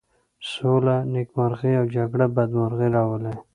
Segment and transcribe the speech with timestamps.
[0.51, 3.33] سوله نېکمرغي او جگړه بدمرغي راولي.